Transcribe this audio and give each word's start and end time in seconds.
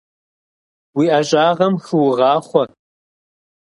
Уи 0.97 1.05
ӀэщӀагъэм 1.11 1.73
хыугъахъуэ! 1.85 2.63